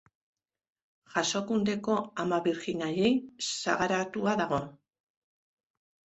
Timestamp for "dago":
4.43-4.61